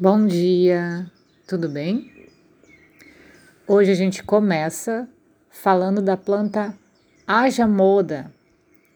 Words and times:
Bom 0.00 0.28
dia, 0.28 1.10
tudo 1.44 1.68
bem? 1.68 2.30
Hoje 3.66 3.90
a 3.90 3.96
gente 3.96 4.22
começa 4.22 5.08
falando 5.50 6.00
da 6.00 6.16
planta 6.16 6.72
Ajamoda. 7.26 8.32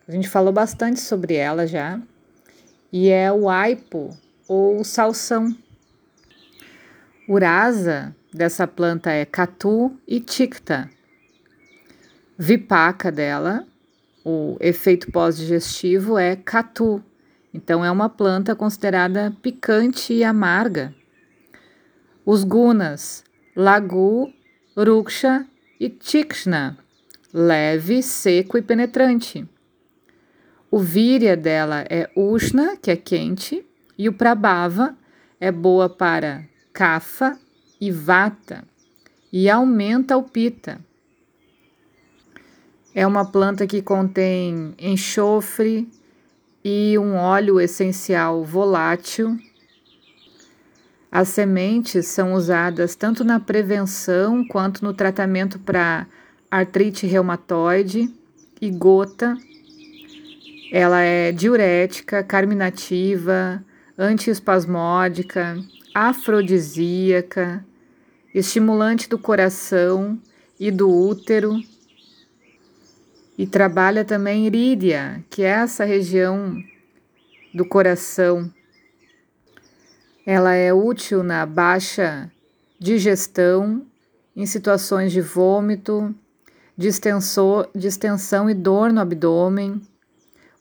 A 0.06 0.12
gente 0.12 0.28
falou 0.28 0.52
bastante 0.52 1.00
sobre 1.00 1.34
ela 1.34 1.66
já, 1.66 2.00
e 2.92 3.08
é 3.08 3.32
o 3.32 3.48
aipo 3.48 4.16
ou 4.46 4.84
salsão. 4.84 5.52
Urasa 7.28 8.14
dessa 8.32 8.68
planta 8.68 9.10
é 9.10 9.24
catu 9.24 9.98
e 10.06 10.20
ticta. 10.20 10.88
Vipaca 12.38 13.10
dela, 13.10 13.66
o 14.24 14.56
efeito 14.60 15.10
pós-digestivo 15.10 16.16
é 16.16 16.36
catu 16.36 17.02
então, 17.54 17.84
é 17.84 17.90
uma 17.90 18.08
planta 18.08 18.56
considerada 18.56 19.36
picante 19.42 20.14
e 20.14 20.24
amarga. 20.24 20.94
Os 22.24 22.44
gunas, 22.44 23.24
lagu, 23.54 24.32
ruksha 24.76 25.46
e 25.78 25.90
tikshna, 25.90 26.78
leve, 27.32 28.02
seco 28.02 28.56
e 28.56 28.62
penetrante. 28.62 29.46
O 30.70 30.78
virya 30.78 31.36
dela 31.36 31.84
é 31.90 32.10
ushna, 32.16 32.76
que 32.76 32.90
é 32.90 32.96
quente, 32.96 33.66
e 33.98 34.08
o 34.08 34.14
prabhava 34.14 34.96
é 35.38 35.52
boa 35.52 35.90
para 35.90 36.48
kapha 36.72 37.38
e 37.78 37.90
vata, 37.90 38.64
e 39.30 39.50
aumenta 39.50 40.16
o 40.16 40.22
pita. 40.22 40.80
É 42.94 43.06
uma 43.06 43.24
planta 43.24 43.66
que 43.66 43.82
contém 43.82 44.74
enxofre, 44.78 45.88
e 46.64 46.98
um 46.98 47.16
óleo 47.16 47.60
essencial 47.60 48.44
volátil. 48.44 49.38
As 51.10 51.28
sementes 51.28 52.06
são 52.06 52.32
usadas 52.32 52.94
tanto 52.94 53.24
na 53.24 53.38
prevenção 53.38 54.46
quanto 54.46 54.84
no 54.84 54.94
tratamento 54.94 55.58
para 55.58 56.06
artrite 56.50 57.06
reumatoide 57.06 58.10
e 58.60 58.70
gota. 58.70 59.36
Ela 60.72 61.02
é 61.02 61.32
diurética, 61.32 62.22
carminativa, 62.22 63.62
antiespasmódica, 63.98 65.58
afrodisíaca, 65.94 67.64
estimulante 68.34 69.08
do 69.08 69.18
coração 69.18 70.18
e 70.58 70.70
do 70.70 70.88
útero 70.88 71.60
e 73.36 73.46
trabalha 73.46 74.04
também 74.04 74.46
irídia, 74.46 75.24
que 75.30 75.42
é 75.42 75.48
essa 75.48 75.84
região 75.84 76.62
do 77.54 77.64
coração. 77.64 78.52
Ela 80.24 80.54
é 80.54 80.72
útil 80.72 81.22
na 81.22 81.44
baixa 81.44 82.30
digestão, 82.78 83.86
em 84.36 84.46
situações 84.46 85.12
de 85.12 85.20
vômito, 85.20 86.14
distensão 86.76 88.48
e 88.48 88.54
dor 88.54 88.92
no 88.92 89.00
abdômen, 89.00 89.80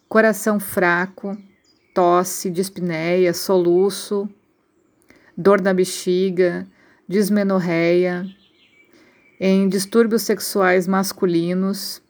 coração 0.09 0.59
fraco, 0.59 1.38
tosse, 1.94 2.50
dispneia, 2.50 3.33
soluço, 3.33 4.30
dor 5.38 5.61
na 5.61 5.73
bexiga, 5.73 6.67
dismenorreia, 7.08 8.25
em 9.39 9.67
distúrbios 9.67 10.22
sexuais 10.22 10.88
masculinos 10.88 12.02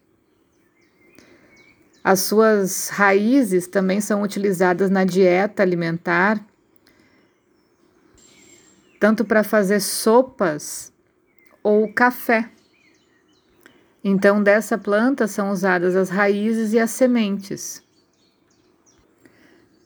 as 2.03 2.21
suas 2.21 2.89
raízes 2.89 3.67
também 3.67 4.01
são 4.01 4.23
utilizadas 4.23 4.89
na 4.89 5.03
dieta 5.03 5.61
alimentar, 5.61 6.43
tanto 8.99 9.23
para 9.23 9.43
fazer 9.43 9.79
sopas 9.79 10.91
ou 11.63 11.91
café. 11.93 12.49
Então, 14.03 14.41
dessa 14.41 14.79
planta 14.79 15.27
são 15.27 15.51
usadas 15.51 15.95
as 15.95 16.09
raízes 16.09 16.73
e 16.73 16.79
as 16.79 16.89
sementes. 16.89 17.83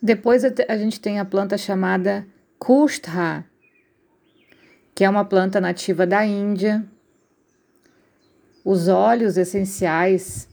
Depois 0.01 0.44
a 0.45 0.78
gente 0.78 1.01
tem 1.01 1.19
a 1.19 1.25
planta 1.25 1.57
chamada 1.57 2.25
Kushtha, 2.57 3.44
que 4.94 5.03
é 5.03 5.09
uma 5.09 5.25
planta 5.25 5.59
nativa 5.59 6.07
da 6.07 6.25
Índia. 6.25 6.85
Os 8.63 8.88
óleos 8.88 9.35
essenciais 9.35 10.47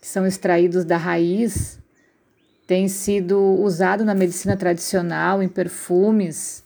que 0.00 0.06
são 0.06 0.26
extraídos 0.26 0.84
da 0.84 0.96
raiz 0.96 1.78
têm 2.66 2.86
sido 2.86 3.38
usado 3.38 4.04
na 4.04 4.14
medicina 4.14 4.56
tradicional, 4.56 5.42
em 5.42 5.48
perfumes, 5.48 6.62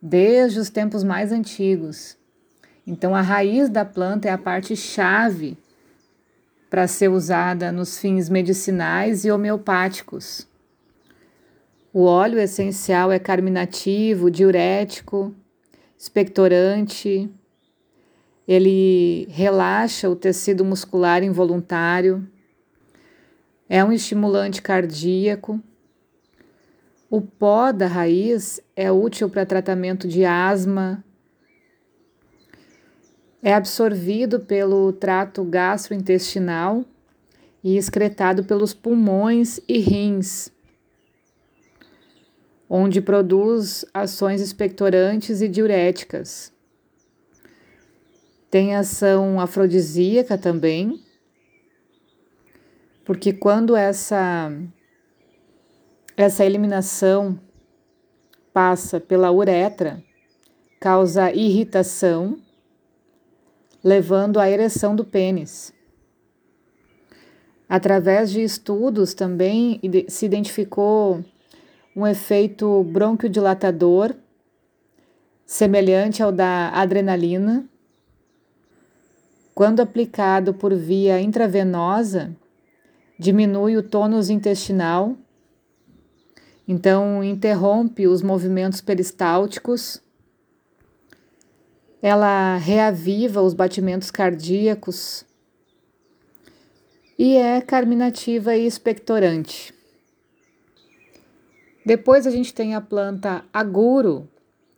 desde 0.00 0.58
os 0.58 0.70
tempos 0.70 1.04
mais 1.04 1.32
antigos. 1.32 2.16
Então, 2.86 3.14
a 3.14 3.20
raiz 3.20 3.68
da 3.68 3.84
planta 3.84 4.28
é 4.28 4.30
a 4.30 4.38
parte 4.38 4.74
chave 4.74 5.58
para 6.70 6.86
ser 6.86 7.08
usada 7.08 7.70
nos 7.70 7.98
fins 7.98 8.28
medicinais 8.28 9.24
e 9.24 9.30
homeopáticos. 9.30 10.46
O 11.92 12.04
óleo 12.04 12.38
essencial 12.38 13.12
é 13.12 13.18
carminativo, 13.18 14.30
diurético, 14.30 15.34
expectorante, 15.98 17.30
ele 18.46 19.26
relaxa 19.30 20.08
o 20.08 20.16
tecido 20.16 20.64
muscular 20.64 21.22
involuntário 21.22 22.26
é 23.68 23.84
um 23.84 23.92
estimulante 23.92 24.62
cardíaco. 24.62 25.60
O 27.10 27.20
pó 27.20 27.70
da 27.70 27.86
raiz 27.86 28.60
é 28.74 28.90
útil 28.90 29.28
para 29.28 29.44
tratamento 29.44 30.08
de 30.08 30.24
asma. 30.24 31.04
É 33.42 33.52
absorvido 33.54 34.40
pelo 34.40 34.92
trato 34.92 35.44
gastrointestinal 35.44 36.84
e 37.62 37.76
excretado 37.76 38.44
pelos 38.44 38.72
pulmões 38.72 39.60
e 39.68 39.78
rins, 39.78 40.50
onde 42.68 43.00
produz 43.00 43.84
ações 43.92 44.40
expectorantes 44.40 45.40
e 45.40 45.48
diuréticas. 45.48 46.52
Tem 48.50 48.74
ação 48.74 49.40
afrodisíaca 49.40 50.38
também 50.38 51.00
porque 53.08 53.32
quando 53.32 53.74
essa 53.74 54.52
essa 56.14 56.44
eliminação 56.44 57.40
passa 58.52 59.00
pela 59.00 59.32
uretra, 59.32 60.04
causa 60.78 61.32
irritação, 61.32 62.38
levando 63.82 64.38
à 64.38 64.50
ereção 64.50 64.94
do 64.94 65.06
pênis. 65.06 65.72
Através 67.66 68.30
de 68.30 68.42
estudos 68.42 69.14
também 69.14 69.80
se 70.06 70.26
identificou 70.26 71.24
um 71.96 72.06
efeito 72.06 72.84
bronquiodilatador 72.84 74.14
semelhante 75.46 76.22
ao 76.22 76.30
da 76.30 76.68
adrenalina. 76.74 77.64
Quando 79.54 79.80
aplicado 79.80 80.52
por 80.52 80.74
via 80.74 81.18
intravenosa, 81.22 82.36
diminui 83.18 83.76
o 83.76 83.82
tônus 83.82 84.30
intestinal, 84.30 85.16
então 86.66 87.24
interrompe 87.24 88.06
os 88.06 88.22
movimentos 88.22 88.80
peristálticos, 88.80 90.00
ela 92.00 92.56
reaviva 92.56 93.42
os 93.42 93.54
batimentos 93.54 94.10
cardíacos 94.10 95.24
e 97.18 97.36
é 97.36 97.60
carminativa 97.60 98.54
e 98.54 98.64
expectorante. 98.64 99.74
Depois 101.84 102.26
a 102.26 102.30
gente 102.30 102.54
tem 102.54 102.74
a 102.74 102.80
planta 102.80 103.44
aguro, 103.52 104.28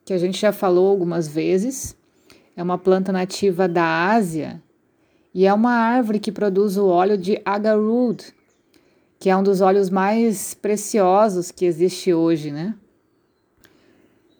que 0.04 0.14
a 0.14 0.18
gente 0.18 0.40
já 0.40 0.52
falou 0.52 0.88
algumas 0.88 1.28
vezes. 1.28 1.96
É 2.56 2.62
uma 2.62 2.78
planta 2.78 3.12
nativa 3.12 3.68
da 3.68 4.10
Ásia 4.10 4.62
e 5.34 5.46
é 5.46 5.54
uma 5.54 5.72
árvore 5.72 6.18
que 6.18 6.32
produz 6.32 6.76
o 6.76 6.86
óleo 6.86 7.16
de 7.16 7.40
agarwood, 7.44 8.34
que 9.18 9.30
é 9.30 9.36
um 9.36 9.42
dos 9.42 9.60
óleos 9.60 9.90
mais 9.90 10.54
preciosos 10.54 11.50
que 11.50 11.64
existe 11.64 12.12
hoje, 12.12 12.50
né? 12.50 12.74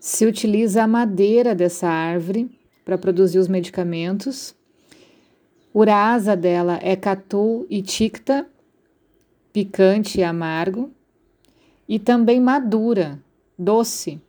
Se 0.00 0.24
utiliza 0.24 0.82
a 0.82 0.88
madeira 0.88 1.54
dessa 1.54 1.86
árvore 1.86 2.50
para 2.84 2.96
produzir 2.96 3.38
os 3.38 3.46
medicamentos. 3.46 4.54
Urasa 5.72 6.34
dela 6.34 6.80
é 6.82 6.96
catu 6.96 7.66
e 7.70 7.82
ticta, 7.82 8.46
picante 9.52 10.18
e 10.18 10.24
amargo, 10.24 10.90
e 11.86 11.98
também 11.98 12.40
madura, 12.40 13.18
doce. 13.58 14.20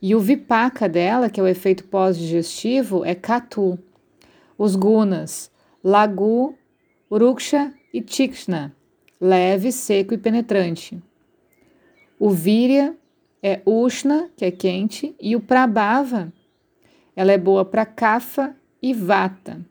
E 0.00 0.14
o 0.14 0.20
vipaca 0.20 0.88
dela, 0.88 1.28
que 1.28 1.40
é 1.40 1.42
o 1.42 1.48
efeito 1.48 1.84
pós-digestivo, 1.84 3.04
é 3.04 3.14
catu. 3.14 3.78
Os 4.56 4.76
gunas, 4.76 5.50
lagu, 5.88 6.54
uruksha 7.10 7.72
e 7.94 8.02
tikshna, 8.02 8.76
leve, 9.18 9.72
seco 9.72 10.12
e 10.12 10.18
penetrante. 10.18 11.02
O 12.18 12.28
virya 12.28 12.94
é 13.42 13.62
Ushna, 13.64 14.28
que 14.36 14.44
é 14.44 14.50
quente, 14.50 15.14
e 15.18 15.34
o 15.34 15.40
Prabhava, 15.40 16.30
ela 17.16 17.32
é 17.32 17.38
boa 17.38 17.64
para 17.64 17.86
Kapha 17.86 18.54
e 18.82 18.92
Vata. 18.92 19.64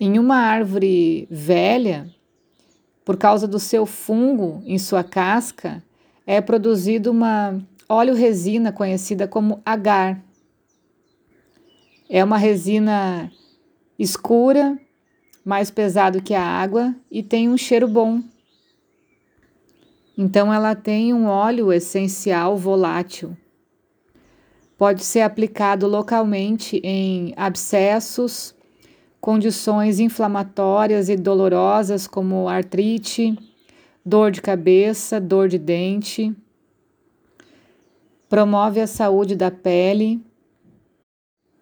Em 0.00 0.18
uma 0.18 0.36
árvore 0.36 1.28
velha, 1.30 2.10
por 3.04 3.16
causa 3.16 3.46
do 3.46 3.60
seu 3.60 3.86
fungo 3.86 4.62
em 4.66 4.78
sua 4.78 5.04
casca, 5.04 5.82
é 6.26 6.40
produzido 6.40 7.12
uma 7.12 7.60
óleo-resina 7.88 8.72
conhecida 8.72 9.28
como 9.28 9.62
agar. 9.64 10.20
É 12.10 12.24
uma 12.24 12.36
resina 12.36 13.30
escura, 13.98 14.78
mais 15.44 15.70
pesado 15.70 16.22
que 16.22 16.34
a 16.34 16.44
água 16.44 16.94
e 17.10 17.22
tem 17.22 17.48
um 17.48 17.56
cheiro 17.56 17.88
bom. 17.88 18.22
Então 20.16 20.52
ela 20.52 20.74
tem 20.74 21.12
um 21.14 21.26
óleo 21.26 21.72
essencial 21.72 22.56
volátil. 22.56 23.36
Pode 24.76 25.04
ser 25.04 25.22
aplicado 25.22 25.88
localmente 25.88 26.80
em 26.84 27.32
abscessos, 27.36 28.54
condições 29.20 29.98
inflamatórias 29.98 31.08
e 31.08 31.16
dolorosas 31.16 32.06
como 32.06 32.48
artrite, 32.48 33.36
dor 34.04 34.30
de 34.30 34.40
cabeça, 34.40 35.20
dor 35.20 35.48
de 35.48 35.58
dente. 35.58 36.34
Promove 38.28 38.80
a 38.80 38.86
saúde 38.86 39.34
da 39.34 39.50
pele 39.50 40.20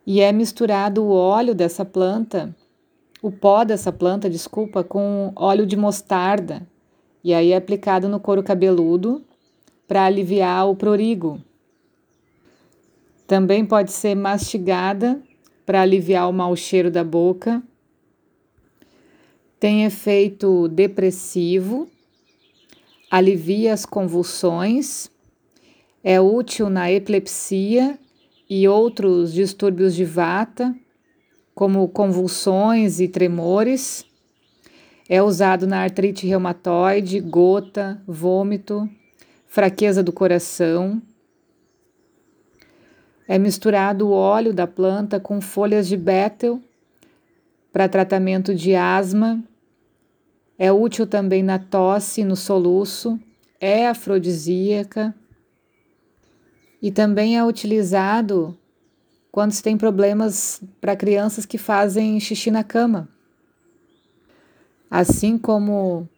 e 0.07 0.21
é 0.21 0.31
misturado 0.31 1.03
o 1.03 1.11
óleo 1.11 1.55
dessa 1.55 1.85
planta, 1.85 2.55
o 3.21 3.33
pó 3.33 3.65
dessa 3.65 3.93
planta, 3.93 4.31
desculpa, 4.31 4.85
com 4.85 5.33
óleo 5.35 5.67
de 5.67 5.77
mostarda 5.77 6.67
e 7.27 7.35
aí 7.35 7.51
é 7.51 7.57
aplicado 7.57 8.09
no 8.09 8.21
couro 8.21 8.41
cabeludo 8.41 9.21
para 9.89 10.05
aliviar 10.05 10.69
o 10.69 10.77
prurigo. 10.77 11.43
Também 13.27 13.67
pode 13.67 13.91
ser 13.91 14.15
mastigada 14.15 15.21
para 15.67 15.83
aliviar 15.83 16.31
o 16.31 16.33
mau 16.33 16.55
cheiro 16.55 16.89
da 16.89 17.03
boca. 17.03 17.61
Tem 19.59 19.85
efeito 19.85 20.69
depressivo, 20.69 21.89
alivia 23.11 23.73
as 23.73 23.85
convulsões, 23.85 25.11
é 26.05 26.21
útil 26.21 26.71
na 26.71 26.93
epilepsia 26.93 27.99
e 28.49 28.69
outros 28.69 29.33
distúrbios 29.33 29.95
de 29.95 30.05
vata, 30.05 30.75
como 31.55 31.89
convulsões 31.89 33.01
e 33.01 33.09
tremores. 33.09 34.05
É 35.09 35.23
usado 35.23 35.67
na 35.67 35.83
artrite 35.83 36.27
reumatoide, 36.27 37.21
gota, 37.21 38.03
vômito, 38.07 38.89
fraqueza 39.47 40.03
do 40.03 40.13
coração. 40.13 41.01
É 43.29 43.39
misturado 43.39 44.09
o 44.09 44.13
óleo 44.13 44.53
da 44.53 44.67
planta 44.67 45.19
com 45.19 45.41
folhas 45.41 45.89
de 45.89 45.97
bétel 45.97 46.61
para 47.73 47.89
tratamento 47.89 48.55
de 48.55 48.75
asma. 48.75 49.43
É 50.59 50.73
útil 50.73 51.07
também 51.07 51.43
na 51.43 51.59
tosse, 51.59 52.25
no 52.25 52.37
soluço. 52.37 53.19
É 53.61 53.89
afrodisíaca. 53.89 55.15
E 56.81 56.91
também 56.91 57.37
é 57.37 57.45
utilizado 57.45 58.57
quando 59.31 59.53
se 59.53 59.63
tem 59.63 59.77
problemas 59.77 60.63
para 60.81 60.97
crianças 60.97 61.45
que 61.45 61.59
fazem 61.59 62.19
xixi 62.21 62.51
na 62.51 62.65
cama. 62.65 63.09
Assim 64.91 65.37
como 65.37 66.09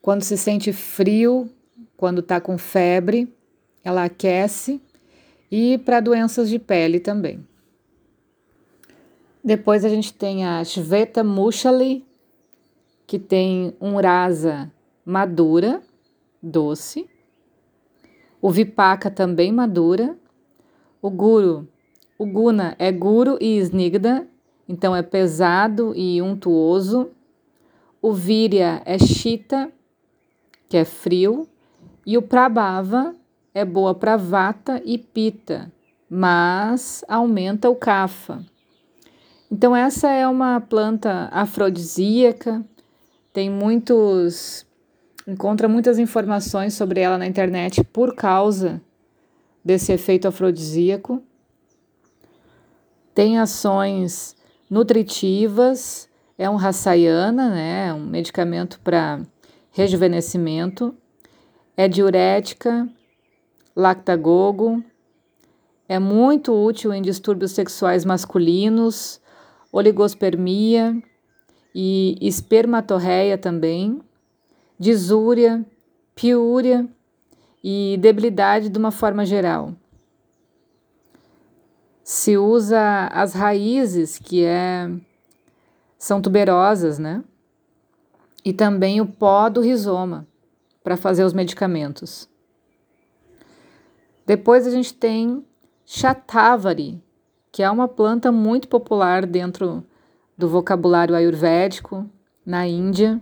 quando 0.00 0.22
se 0.22 0.38
sente 0.38 0.72
frio, 0.72 1.50
quando 1.96 2.20
está 2.20 2.40
com 2.40 2.56
febre, 2.56 3.32
ela 3.82 4.04
aquece 4.04 4.80
e 5.50 5.78
para 5.78 6.00
doenças 6.00 6.48
de 6.48 6.58
pele 6.58 7.00
também. 7.00 7.44
Depois 9.42 9.84
a 9.84 9.88
gente 9.88 10.12
tem 10.12 10.44
a 10.44 10.64
Shveta 10.64 11.22
Mushali, 11.22 12.04
que 13.06 13.18
tem 13.18 13.74
um 13.80 14.00
rasa 14.00 14.70
madura, 15.04 15.80
doce. 16.42 17.08
O 18.40 18.50
Vipaka 18.50 19.10
também 19.10 19.50
madura. 19.50 20.16
O 21.00 21.10
Guru, 21.10 21.68
o 22.18 22.26
Guna 22.26 22.74
é 22.78 22.90
Guru 22.90 23.36
e 23.40 23.58
Snigda, 23.58 24.26
então 24.68 24.96
é 24.96 25.02
pesado 25.02 25.94
e 25.94 26.20
untuoso. 26.20 27.10
O 28.00 28.12
Virya 28.12 28.82
é 28.84 28.98
Shita, 28.98 29.70
que 30.68 30.76
é 30.76 30.84
frio. 30.84 31.46
E 32.04 32.16
o 32.16 32.22
Prabhava 32.22 33.14
é 33.54 33.64
boa 33.64 33.94
para 33.94 34.16
vata 34.16 34.82
e 34.84 34.98
pita, 34.98 35.72
mas 36.08 37.04
aumenta 37.08 37.70
o 37.70 37.74
kafa. 37.74 38.44
Então 39.50 39.74
essa 39.74 40.10
é 40.10 40.26
uma 40.26 40.60
planta 40.60 41.28
afrodisíaca, 41.32 42.64
tem 43.32 43.48
muitos 43.48 44.65
encontra 45.26 45.68
muitas 45.68 45.98
informações 45.98 46.74
sobre 46.74 47.00
ela 47.00 47.18
na 47.18 47.26
internet 47.26 47.82
por 47.82 48.14
causa 48.14 48.80
desse 49.64 49.92
efeito 49.92 50.28
afrodisíaco. 50.28 51.22
Tem 53.12 53.38
ações 53.38 54.36
nutritivas, 54.70 56.08
é 56.38 56.48
um 56.48 56.56
raçaiana, 56.56 57.50
né, 57.50 57.92
um 57.92 58.06
medicamento 58.06 58.78
para 58.80 59.20
rejuvenescimento, 59.72 60.94
é 61.76 61.88
diurética, 61.88 62.88
lactagogo. 63.74 64.82
É 65.88 65.98
muito 65.98 66.52
útil 66.52 66.92
em 66.92 67.02
distúrbios 67.02 67.52
sexuais 67.52 68.04
masculinos, 68.04 69.20
oligospermia 69.70 71.00
e 71.74 72.16
espermatorreia 72.20 73.36
também, 73.36 74.00
disúria, 74.78 75.64
piúria 76.14 76.88
e 77.62 77.96
debilidade 78.00 78.68
de 78.68 78.78
uma 78.78 78.90
forma 78.90 79.24
geral. 79.24 79.74
Se 82.04 82.36
usa 82.36 83.08
as 83.08 83.34
raízes, 83.34 84.18
que 84.18 84.44
é, 84.44 84.88
são 85.98 86.22
tuberosas, 86.22 86.98
né? 86.98 87.24
E 88.44 88.52
também 88.52 89.00
o 89.00 89.06
pó 89.06 89.48
do 89.48 89.60
rizoma 89.60 90.26
para 90.84 90.96
fazer 90.96 91.24
os 91.24 91.32
medicamentos. 91.32 92.28
Depois 94.24 94.66
a 94.66 94.70
gente 94.70 94.94
tem 94.94 95.44
Shatavari, 95.84 97.02
que 97.50 97.62
é 97.62 97.70
uma 97.70 97.88
planta 97.88 98.30
muito 98.30 98.68
popular 98.68 99.24
dentro 99.26 99.84
do 100.36 100.48
vocabulário 100.48 101.14
ayurvédico 101.14 102.08
na 102.44 102.66
Índia. 102.68 103.20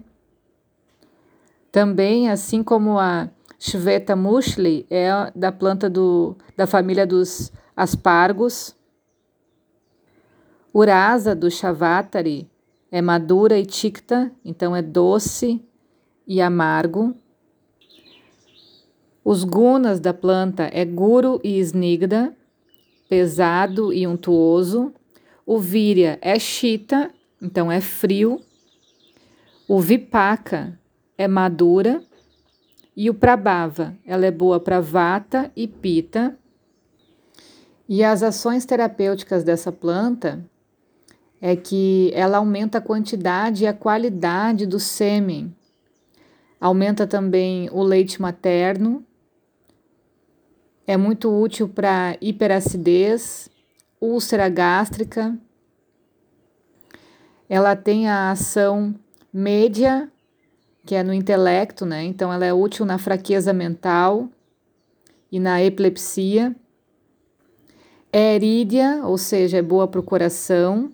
Também, 1.74 2.30
assim 2.30 2.62
como 2.62 3.00
a 3.00 3.28
Shveta 3.58 4.14
mushli, 4.14 4.86
é 4.88 5.08
da 5.34 5.50
planta 5.50 5.90
do, 5.90 6.36
da 6.56 6.68
família 6.68 7.04
dos 7.04 7.52
aspargos. 7.76 8.76
Urasa 10.72 11.34
do 11.34 11.50
Shavatari 11.50 12.48
é 12.92 13.02
madura 13.02 13.58
e 13.58 13.66
ticta, 13.66 14.30
então 14.44 14.76
é 14.76 14.80
doce 14.80 15.60
e 16.24 16.40
amargo. 16.40 17.12
Os 19.24 19.42
gunas 19.42 19.98
da 19.98 20.14
planta 20.14 20.70
é 20.72 20.84
guru 20.84 21.40
e 21.42 21.58
snigda, 21.58 22.36
pesado 23.08 23.92
e 23.92 24.06
untuoso. 24.06 24.94
O 25.44 25.58
virya 25.58 26.20
é 26.22 26.38
chita, 26.38 27.10
então 27.42 27.72
é 27.72 27.80
frio. 27.80 28.40
O 29.66 29.80
vipaka 29.80 30.78
é 31.16 31.28
madura. 31.28 32.02
E 32.96 33.10
o 33.10 33.14
prabhava, 33.14 33.96
ela 34.06 34.24
é 34.24 34.30
boa 34.30 34.60
para 34.60 34.80
vata 34.80 35.50
e 35.56 35.66
pita. 35.66 36.38
E 37.88 38.04
as 38.04 38.22
ações 38.22 38.64
terapêuticas 38.64 39.42
dessa 39.42 39.72
planta 39.72 40.44
é 41.40 41.56
que 41.56 42.10
ela 42.14 42.38
aumenta 42.38 42.78
a 42.78 42.80
quantidade 42.80 43.64
e 43.64 43.66
a 43.66 43.74
qualidade 43.74 44.64
do 44.64 44.78
sêmen. 44.78 45.54
Aumenta 46.60 47.06
também 47.06 47.68
o 47.72 47.82
leite 47.82 48.22
materno 48.22 49.04
é 50.86 50.96
muito 50.96 51.30
útil 51.30 51.68
para 51.68 52.16
hiperacidez, 52.20 53.48
úlcera 54.00 54.48
gástrica. 54.50 55.36
Ela 57.48 57.74
tem 57.74 58.08
a 58.08 58.30
ação 58.30 58.94
média, 59.32 60.10
que 60.84 60.94
é 60.94 61.02
no 61.02 61.12
intelecto, 61.12 61.86
né? 61.86 62.04
Então 62.04 62.32
ela 62.32 62.44
é 62.44 62.52
útil 62.52 62.84
na 62.84 62.98
fraqueza 62.98 63.52
mental 63.52 64.28
e 65.30 65.40
na 65.40 65.62
epilepsia. 65.62 66.54
É 68.12 68.34
erídea, 68.34 69.00
ou 69.04 69.18
seja, 69.18 69.58
é 69.58 69.62
boa 69.62 69.88
para 69.88 70.00
o 70.00 70.04
coração. 70.04 70.92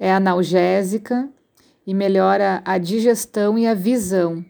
É 0.00 0.12
analgésica 0.12 1.28
e 1.86 1.92
melhora 1.92 2.62
a 2.64 2.78
digestão 2.78 3.58
e 3.58 3.66
a 3.66 3.74
visão. 3.74 4.44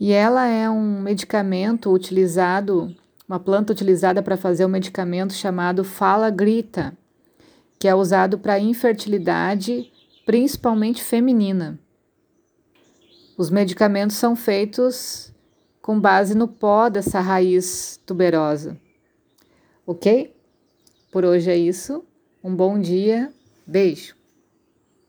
E 0.00 0.12
ela 0.12 0.46
é 0.46 0.70
um 0.70 1.00
medicamento 1.00 1.92
utilizado, 1.92 2.94
uma 3.28 3.40
planta 3.40 3.72
utilizada 3.72 4.22
para 4.22 4.36
fazer 4.36 4.64
um 4.64 4.68
medicamento 4.68 5.32
chamado 5.32 5.82
fala 5.82 6.30
grita, 6.30 6.96
que 7.78 7.88
é 7.88 7.94
usado 7.94 8.38
para 8.38 8.60
infertilidade, 8.60 9.92
principalmente 10.24 11.02
feminina. 11.02 11.78
Os 13.38 13.50
medicamentos 13.50 14.16
são 14.16 14.34
feitos 14.34 15.32
com 15.80 16.00
base 16.00 16.34
no 16.34 16.48
pó 16.48 16.88
dessa 16.88 17.20
raiz 17.20 18.00
tuberosa. 18.04 18.76
Ok? 19.86 20.34
Por 21.12 21.24
hoje 21.24 21.48
é 21.48 21.56
isso. 21.56 22.04
Um 22.42 22.52
bom 22.52 22.80
dia. 22.80 23.32
Beijo. 23.64 24.17